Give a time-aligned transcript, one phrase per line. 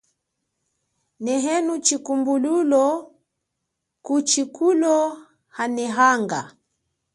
[1.23, 2.85] Nehenu chikumbululo
[4.05, 4.95] ku chikulo
[5.63, 6.39] anehanga.